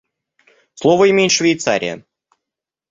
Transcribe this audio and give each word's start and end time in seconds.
Слово 0.73 1.11
имеет 1.11 1.29
Швейцария. 1.31 2.03